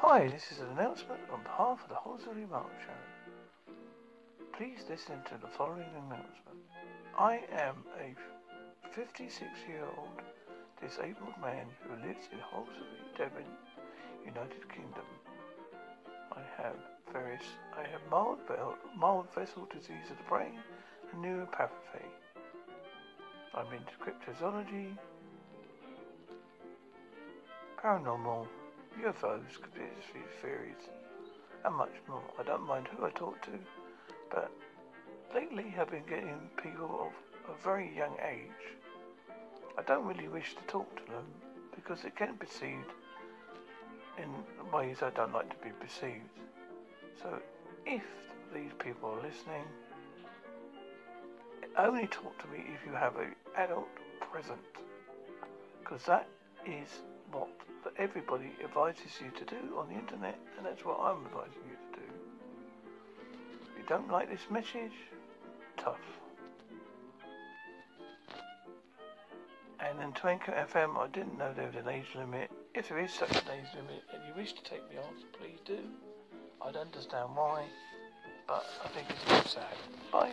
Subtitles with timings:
[0.00, 3.74] Hi, this is an announcement on behalf of the Hosiery Mark Show.
[4.56, 6.62] Please listen to the following announcement.
[7.18, 8.14] I am a
[8.94, 10.22] 56 year old
[10.80, 13.42] disabled man who lives in Hosiery, Devon,
[14.24, 15.04] United Kingdom.
[16.30, 16.76] I have
[17.12, 17.42] various,
[17.76, 18.38] I have mild,
[18.96, 20.60] mild vessel disease of the brain
[21.12, 22.06] and neuropathy.
[23.52, 24.96] I'm into cryptozoology,
[27.82, 28.46] paranormal,
[29.02, 30.88] UFOs, conspiracy theories,
[31.64, 32.22] and much more.
[32.38, 33.50] I don't mind who I talk to,
[34.30, 34.50] but
[35.34, 37.12] lately I've been getting people
[37.46, 38.76] of a very young age.
[39.76, 41.24] I don't really wish to talk to them
[41.74, 42.90] because it can be perceived
[44.18, 44.28] in
[44.72, 46.28] ways I don't like to be perceived.
[47.22, 47.40] So
[47.86, 48.02] if
[48.54, 49.64] these people are listening,
[51.76, 53.88] only talk to me if you have an adult
[54.32, 54.58] present.
[55.80, 56.26] Because that
[56.66, 56.88] is
[57.30, 57.48] what
[57.98, 61.98] everybody advises you to do on the internet, and that's what I'm advising you to
[61.98, 62.06] do.
[63.72, 64.92] If you don't like this message,
[65.76, 65.96] tough.
[69.80, 72.50] And in Twinkle FM, I didn't know there was an age limit.
[72.74, 75.58] If there is such an age limit and you wish to take me answer, please
[75.64, 75.78] do.
[76.60, 77.64] I don't understand why,
[78.46, 79.64] but I think it's sad.
[80.12, 80.32] Bye.